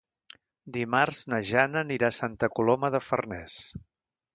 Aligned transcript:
Dimarts 0.77 1.21
na 1.35 1.39
Jana 1.51 1.85
anirà 1.85 2.09
a 2.13 2.19
Santa 2.19 2.53
Coloma 2.59 2.95
de 2.97 3.07
Farners. 3.13 3.65